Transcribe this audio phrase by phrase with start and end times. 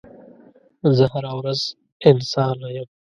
[0.97, 1.59] زه هره ورځ
[2.09, 2.89] انسانه یم